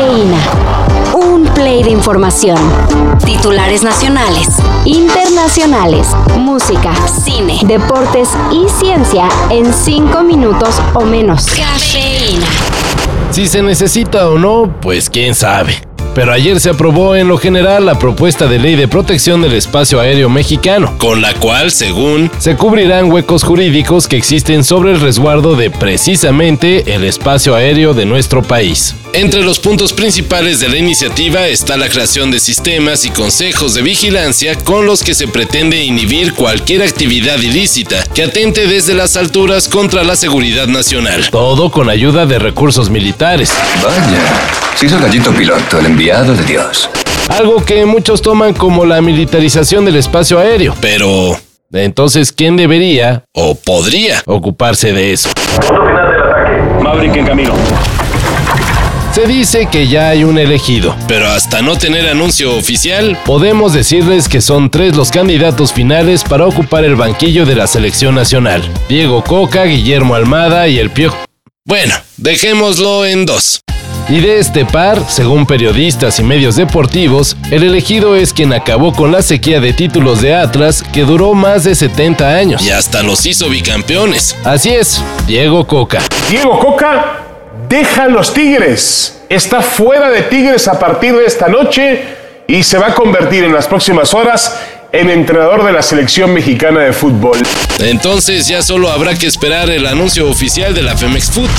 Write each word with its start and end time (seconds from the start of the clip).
Cafeína. 0.00 0.38
Un 1.12 1.44
play 1.52 1.82
de 1.82 1.90
información. 1.90 2.56
Titulares 3.26 3.82
nacionales, 3.82 4.48
internacionales, 4.86 6.08
música, 6.38 6.94
cine, 7.06 7.60
deportes 7.64 8.30
y 8.50 8.66
ciencia 8.70 9.28
en 9.50 9.74
cinco 9.74 10.22
minutos 10.22 10.80
o 10.94 11.04
menos. 11.04 11.44
Cafeína. 11.48 12.46
Si 13.30 13.46
se 13.46 13.62
necesita 13.62 14.30
o 14.30 14.38
no, 14.38 14.74
pues 14.80 15.10
quién 15.10 15.34
sabe 15.34 15.89
pero 16.14 16.32
ayer 16.32 16.60
se 16.60 16.70
aprobó 16.70 17.16
en 17.16 17.28
lo 17.28 17.38
general 17.38 17.86
la 17.86 17.98
propuesta 17.98 18.46
de 18.46 18.58
ley 18.58 18.76
de 18.76 18.88
protección 18.88 19.42
del 19.42 19.52
espacio 19.52 20.00
aéreo 20.00 20.28
mexicano, 20.28 20.94
con 20.98 21.20
la 21.20 21.34
cual, 21.34 21.70
según, 21.70 22.30
se 22.38 22.56
cubrirán 22.56 23.10
huecos 23.10 23.42
jurídicos 23.42 24.08
que 24.08 24.16
existen 24.16 24.64
sobre 24.64 24.92
el 24.92 25.00
resguardo 25.00 25.56
de 25.56 25.70
precisamente 25.70 26.94
el 26.94 27.04
espacio 27.04 27.54
aéreo 27.54 27.94
de 27.94 28.06
nuestro 28.06 28.42
país. 28.42 28.94
Entre 29.12 29.42
los 29.42 29.58
puntos 29.58 29.92
principales 29.92 30.60
de 30.60 30.68
la 30.68 30.76
iniciativa 30.76 31.48
está 31.48 31.76
la 31.76 31.88
creación 31.88 32.30
de 32.30 32.38
sistemas 32.38 33.04
y 33.04 33.10
consejos 33.10 33.74
de 33.74 33.82
vigilancia 33.82 34.56
con 34.56 34.86
los 34.86 35.02
que 35.02 35.14
se 35.14 35.26
pretende 35.26 35.82
inhibir 35.82 36.34
cualquier 36.34 36.82
actividad 36.82 37.38
ilícita 37.38 38.04
que 38.14 38.22
atente 38.22 38.66
desde 38.66 38.94
las 38.94 39.16
alturas 39.16 39.68
contra 39.68 40.04
la 40.04 40.14
seguridad 40.14 40.68
nacional. 40.68 41.28
Todo 41.30 41.70
con 41.70 41.90
ayuda 41.90 42.24
de 42.26 42.38
recursos 42.38 42.88
militares. 42.88 43.52
Vaya, 43.82 44.76
si 44.76 44.86
el 44.86 44.98
gallito 44.98 45.32
piloto, 45.32 45.78
el 45.78 45.86
enviado 46.00 46.34
de 46.34 46.44
Dios. 46.44 46.88
Algo 47.28 47.62
que 47.62 47.84
muchos 47.84 48.22
toman 48.22 48.54
como 48.54 48.86
la 48.86 49.02
militarización 49.02 49.84
del 49.84 49.96
espacio 49.96 50.38
aéreo. 50.38 50.74
Pero, 50.80 51.38
entonces, 51.74 52.32
¿quién 52.32 52.56
debería 52.56 53.24
o 53.34 53.54
podría 53.54 54.22
ocuparse 54.24 54.94
de 54.94 55.12
eso? 55.12 55.28
Maverick 56.80 57.16
en 57.16 57.26
camino. 57.26 57.54
Se 59.12 59.26
dice 59.26 59.68
que 59.70 59.88
ya 59.88 60.08
hay 60.08 60.24
un 60.24 60.38
elegido, 60.38 60.96
pero 61.06 61.28
hasta 61.28 61.60
no 61.60 61.76
tener 61.76 62.08
anuncio 62.08 62.56
oficial, 62.56 63.18
podemos 63.26 63.74
decirles 63.74 64.26
que 64.26 64.40
son 64.40 64.70
tres 64.70 64.96
los 64.96 65.10
candidatos 65.10 65.74
finales 65.74 66.24
para 66.24 66.46
ocupar 66.46 66.84
el 66.84 66.94
banquillo 66.94 67.44
de 67.44 67.56
la 67.56 67.66
selección 67.66 68.14
nacional. 68.14 68.62
Diego 68.88 69.22
Coca, 69.22 69.64
Guillermo 69.64 70.14
Almada 70.14 70.66
y 70.66 70.78
el 70.78 70.88
Piojo. 70.88 71.18
Bueno, 71.66 71.94
dejémoslo 72.16 73.04
en 73.04 73.26
dos. 73.26 73.60
Y 74.08 74.20
de 74.20 74.38
este 74.38 74.64
par, 74.64 74.98
según 75.08 75.46
periodistas 75.46 76.18
y 76.18 76.22
medios 76.22 76.56
deportivos, 76.56 77.36
el 77.50 77.62
elegido 77.62 78.16
es 78.16 78.32
quien 78.32 78.52
acabó 78.52 78.92
con 78.92 79.12
la 79.12 79.22
sequía 79.22 79.60
de 79.60 79.72
títulos 79.72 80.20
de 80.20 80.34
Atlas 80.34 80.82
que 80.92 81.02
duró 81.02 81.34
más 81.34 81.64
de 81.64 81.74
70 81.74 82.28
años. 82.28 82.62
Y 82.62 82.70
hasta 82.70 83.02
los 83.02 83.24
hizo 83.26 83.48
bicampeones. 83.48 84.36
Así 84.44 84.70
es, 84.70 85.02
Diego 85.26 85.66
Coca. 85.66 86.00
Diego 86.28 86.58
Coca 86.58 87.18
deja 87.68 88.08
los 88.08 88.34
Tigres. 88.34 89.20
Está 89.28 89.60
fuera 89.60 90.10
de 90.10 90.22
Tigres 90.22 90.66
a 90.66 90.78
partir 90.78 91.14
de 91.14 91.24
esta 91.24 91.46
noche 91.48 92.02
y 92.48 92.64
se 92.64 92.78
va 92.78 92.88
a 92.88 92.94
convertir 92.94 93.44
en 93.44 93.52
las 93.52 93.68
próximas 93.68 94.12
horas 94.12 94.60
en 94.92 95.10
entrenador 95.10 95.64
de 95.64 95.72
la 95.72 95.82
selección 95.82 96.32
mexicana 96.32 96.80
de 96.80 96.92
fútbol. 96.92 97.38
Entonces 97.78 98.48
ya 98.48 98.62
solo 98.62 98.90
habrá 98.90 99.14
que 99.14 99.26
esperar 99.26 99.70
el 99.70 99.86
anuncio 99.86 100.28
oficial 100.28 100.74
de 100.74 100.82
la 100.82 100.96
Femex 100.96 101.30
Food. 101.30 101.50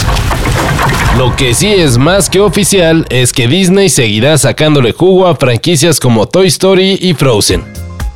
Lo 1.17 1.35
que 1.35 1.53
sí 1.53 1.67
es 1.67 1.97
más 1.97 2.29
que 2.29 2.39
oficial 2.39 3.05
es 3.09 3.33
que 3.33 3.47
Disney 3.47 3.89
seguirá 3.89 4.37
sacándole 4.37 4.91
jugo 4.91 5.27
a 5.27 5.35
franquicias 5.35 5.99
como 5.99 6.27
Toy 6.27 6.47
Story 6.47 6.97
y 7.01 7.13
Frozen. 7.13 7.63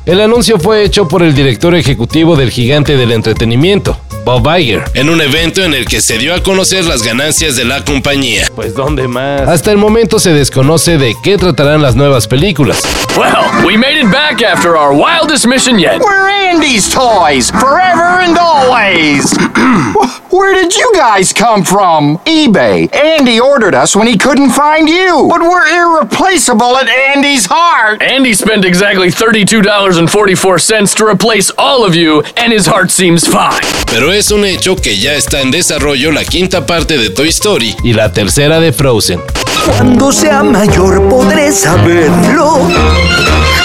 El 0.06 0.20
anuncio 0.20 0.58
fue 0.58 0.84
hecho 0.84 1.08
por 1.08 1.22
el 1.22 1.34
director 1.34 1.74
ejecutivo 1.74 2.36
del 2.36 2.50
gigante 2.50 2.96
del 2.96 3.12
entretenimiento, 3.12 3.98
Bob 4.26 4.44
Iger, 4.58 4.82
en 4.94 5.08
un 5.08 5.20
evento 5.20 5.62
en 5.62 5.72
el 5.72 5.84
que 5.86 6.00
se 6.00 6.18
dio 6.18 6.34
a 6.34 6.42
conocer 6.42 6.84
las 6.84 7.04
ganancias 7.04 7.54
de 7.54 7.64
la 7.64 7.84
compañía. 7.84 8.48
Pues 8.56 8.74
¿dónde 8.74 9.06
más? 9.06 9.42
Hasta 9.42 9.70
el 9.70 9.78
momento 9.78 10.18
se 10.18 10.32
desconoce 10.32 10.98
de 10.98 11.14
qué 11.22 11.38
tratarán 11.38 11.80
las 11.80 11.94
nuevas 11.94 12.26
películas. 12.26 12.82
Well, 13.16 13.64
we 13.64 13.76
made 13.76 14.00
it 14.00 14.10
back 14.10 14.42
after 14.42 14.76
our 14.76 14.92
wildest 14.92 15.46
mission 15.46 15.78
yet. 15.78 16.00
We're 16.00 16.26
Andy's 16.28 16.92
toys, 16.92 17.50
forever 17.52 18.20
and 18.20 18.36
always. 18.36 19.32
Where 20.30 20.54
did 20.54 20.74
you 20.74 20.92
guys 20.94 21.32
come 21.32 21.64
from? 21.64 22.18
eBay. 22.24 22.92
Andy 22.94 23.38
ordered 23.40 23.74
us 23.74 23.94
when 23.94 24.06
he 24.06 24.18
couldn't 24.18 24.50
find 24.50 24.88
you. 24.88 25.28
But 25.30 25.40
we're 25.40 25.66
irreplaceable 25.68 26.76
at 26.76 26.88
Andy's 26.88 27.46
heart. 27.48 28.02
Andy 28.02 28.34
spent 28.34 28.64
exactly 28.64 29.08
$32.44 29.08 30.96
to 30.96 31.06
replace 31.06 31.50
all 31.56 31.84
of 31.84 31.94
you, 31.94 32.22
and 32.36 32.52
his 32.52 32.66
heart 32.66 32.90
seems 32.90 33.26
fine. 33.26 33.62
Pero 33.86 34.10
es 34.18 34.30
un 34.30 34.44
hecho 34.46 34.76
que 34.76 34.98
ya 34.98 35.14
está 35.14 35.42
en 35.42 35.50
desarrollo 35.50 36.10
la 36.10 36.24
quinta 36.24 36.64
parte 36.64 36.96
de 36.96 37.10
Toy 37.10 37.28
Story 37.28 37.76
y 37.82 37.92
la 37.92 38.12
tercera 38.12 38.60
de 38.60 38.72
Frozen. 38.72 39.20
Cuando 39.66 40.10
sea 40.10 40.42
mayor 40.42 41.06
podré 41.06 41.52
saberlo, 41.52 42.66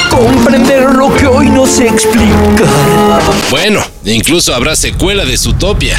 comprender 0.09 0.91
lo 0.91 1.15
que 1.15 1.25
hoy 1.25 1.49
no 1.49 1.65
se 1.65 1.87
explica. 1.87 2.65
Bueno, 3.49 3.81
incluso 4.03 4.53
habrá 4.53 4.75
secuela 4.75 5.23
de 5.23 5.37
Zootopia. 5.37 5.95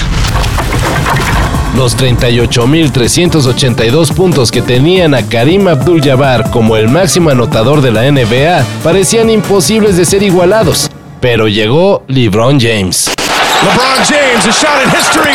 Los 1.75 1.97
38.382 1.97 4.13
puntos 4.13 4.51
que 4.51 4.61
tenían 4.61 5.15
a 5.15 5.27
Karim 5.27 5.69
Abdul-Jabbar 5.69 6.51
como 6.51 6.77
el 6.77 6.89
máximo 6.89 7.31
anotador 7.31 7.81
de 7.81 7.91
la 7.91 8.03
NBA 8.11 8.67
parecían 8.83 9.31
imposibles 9.31 9.97
de 9.97 10.05
ser 10.05 10.23
igualados, 10.23 10.91
pero 11.23 11.49
llegó 11.49 12.05
LeBron 12.07 12.61
James. 12.61 13.11
LeBron 13.65 14.05
James, 14.05 14.47
a 14.47 14.51
shot 14.51 14.83
in 14.83 14.91
history. 14.91 15.33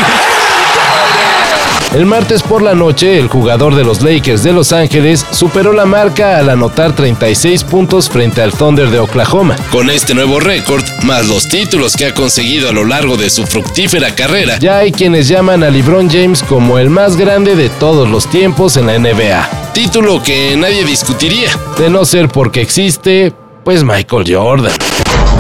El 1.94 2.06
martes 2.06 2.44
por 2.44 2.62
la 2.62 2.76
noche, 2.76 3.18
el 3.18 3.30
jugador 3.30 3.74
de 3.74 3.86
los 3.86 4.02
Lakers 4.02 4.44
de 4.44 4.52
Los 4.52 4.74
Ángeles 4.74 5.26
superó 5.32 5.72
la 5.72 5.86
marca 5.86 6.38
al 6.38 6.50
anotar 6.50 6.94
36 6.94 7.64
puntos 7.64 8.10
frente 8.10 8.42
al 8.42 8.52
Thunder 8.52 8.90
de 8.90 9.00
Oklahoma. 9.00 9.56
Con 9.72 9.90
este 9.90 10.14
nuevo 10.14 10.42
récord, 10.42 10.84
más 11.04 11.26
los 11.26 11.48
títulos 11.48 11.96
que 11.96 12.08
ha 12.08 12.14
conseguido 12.14 12.70
a 12.70 12.74
lo 12.74 12.84
largo 12.84 13.16
de 13.16 13.30
su 13.30 13.48
fructífera 13.48 14.14
carrera, 14.14 14.60
ya 14.60 14.80
hay 14.80 14.92
quienes 14.92 15.30
llaman 15.30 15.64
a 15.64 15.70
LeBron 15.70 16.10
James 16.10 16.44
como 16.44 16.78
el 16.78 16.90
más 16.90 17.16
grande 17.16 17.56
de 17.56 17.70
todos 17.70 18.10
los 18.10 18.28
tiempos 18.30 18.76
en 18.76 18.88
la 18.88 19.00
NBA. 19.00 19.72
Título 19.74 20.22
que 20.22 20.58
nadie 20.58 20.84
discutiría, 20.84 21.50
de 21.78 21.90
no 21.90 22.04
ser 22.04 22.28
porque 22.28 22.62
existe, 22.62 23.34
pues 23.64 23.86
Michael 23.86 24.26
Jordan. 24.28 24.74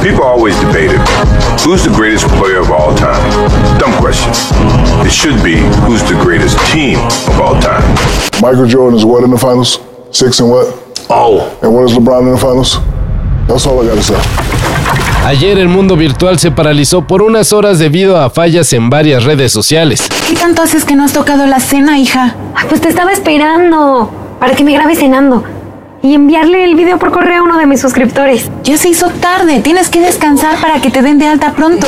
People 0.01 0.23
always 0.23 0.57
debated 0.61 1.01
who's 1.63 1.83
the 1.83 1.93
greatest 1.93 2.27
player 2.39 2.59
of 2.59 2.71
all 2.71 2.95
time. 2.95 3.21
Dumb 3.79 3.93
question. 3.99 4.31
It 5.05 5.11
should 5.11 5.43
be 5.43 5.57
who's 5.85 6.03
the 6.03 6.17
greatest 6.21 6.57
team 6.71 6.97
of 6.99 7.39
all 7.39 7.59
time. 7.59 7.83
Michael 8.41 8.67
Jordan 8.67 8.97
is 8.97 9.05
what 9.05 9.23
in 9.23 9.31
the 9.31 9.37
finals? 9.37 9.79
Six 10.11 10.39
and 10.39 10.49
what? 10.49 10.67
Oh. 11.09 11.57
And 11.61 11.73
what 11.73 11.85
is 11.89 11.97
LeBron 11.97 12.27
in 12.27 12.31
the 12.31 12.37
finals? 12.37 12.77
That's 13.47 13.65
all 13.65 13.81
I 13.81 13.87
gotta 13.87 14.03
say. 14.03 14.19
Ayer 15.25 15.59
el 15.59 15.67
mundo 15.67 15.97
virtual 15.97 16.39
se 16.39 16.51
paralizó 16.51 17.05
por 17.05 17.21
unas 17.21 17.51
horas 17.51 17.79
debido 17.79 18.17
a 18.17 18.29
fallas 18.29 18.71
en 18.73 18.89
varias 18.89 19.25
redes 19.25 19.51
sociales. 19.51 20.07
¿Qué 20.27 20.35
tanto 20.35 20.61
haces 20.61 20.85
que 20.85 20.95
no 20.95 21.03
has 21.03 21.13
tocado 21.13 21.45
la 21.47 21.59
cena, 21.59 21.99
hija? 21.99 22.35
Ay, 22.55 22.65
pues 22.69 22.79
te 22.79 22.87
estaba 22.87 23.11
esperando 23.11 24.09
para 24.39 24.55
que 24.55 24.63
me 24.63 24.71
grabes 24.73 24.99
cenando 24.99 25.43
y 26.01 26.13
enviarle 26.13 26.63
el 26.63 26.75
video 26.75 26.97
por 26.97 27.11
correo 27.11 27.41
a 27.41 27.43
uno 27.43 27.57
de 27.57 27.65
mis 27.65 27.81
suscriptores. 27.81 28.49
Ya 28.63 28.77
se 28.77 28.89
hizo 28.89 29.09
tarde, 29.09 29.59
tienes 29.61 29.89
que 29.89 29.99
descansar 29.99 30.59
para 30.59 30.81
que 30.81 30.89
te 30.89 31.01
den 31.01 31.19
de 31.19 31.27
alta 31.27 31.53
pronto. 31.53 31.87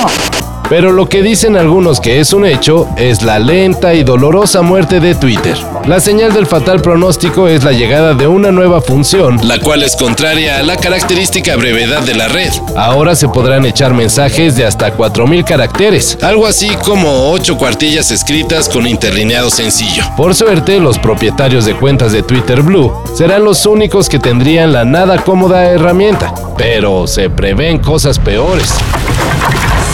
Pero 0.69 0.91
lo 0.91 1.09
que 1.09 1.24
dicen 1.24 1.57
algunos 1.57 2.00
que 2.00 2.19
es 2.19 2.31
un 2.31 2.46
hecho 2.46 2.88
es 2.96 3.24
la 3.24 3.40
lenta 3.40 3.96
y 3.96 4.03
dolorosa 4.03 4.62
muerte 4.62 5.00
de 5.00 5.16
Twitter. 5.16 5.57
La 5.88 6.00
señal 6.00 6.31
del 6.31 6.46
fatal 6.46 6.80
pronóstico 6.80 7.47
es 7.47 7.63
la 7.63 7.72
llegada 7.72 8.13
de 8.13 8.28
una 8.28 8.52
nueva 8.52 8.80
función, 8.80 9.40
la 9.44 9.59
cual 9.59 9.81
es 9.81 9.96
contraria 9.96 10.59
a 10.59 10.63
la 10.63 10.78
característica 10.78 11.56
brevedad 11.56 12.03
de 12.03 12.13
la 12.13 12.28
red. 12.28 12.52
Ahora 12.75 13.16
se 13.16 13.28
podrán 13.28 13.66
echar 13.66 13.96
mensajes 13.96 14.56
de 14.56 14.66
hasta 14.66 14.94
4000 14.94 15.44
caracteres, 15.44 16.18
algo 16.22 16.46
así 16.46 16.69
como 16.86 17.31
8 17.31 17.57
cuartillas 17.57 18.12
escritas 18.12 18.69
con 18.69 18.86
interlineado 18.86 19.50
sencillo. 19.50 20.03
Por 20.16 20.36
suerte, 20.36 20.80
los 20.80 21.00
propietarios 21.00 21.65
de 21.65 21.74
cuentas 21.74 22.12
de 22.12 22.22
Twitter 22.22 22.62
Blue 22.62 22.94
serán 23.15 23.44
los 23.44 23.65
únicos 23.65 24.07
que 24.07 24.19
tendrían 24.19 24.72
la 24.72 24.86
nada 24.86 25.24
cómoda 25.24 25.65
herramienta, 25.65 26.31
pero 26.57 27.07
se 27.07 27.31
prevén 27.31 27.80
cosas 27.80 28.19
peores. 28.19 28.72